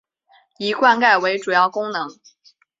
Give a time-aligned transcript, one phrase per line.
[0.57, 2.09] 以灌溉为主要功能。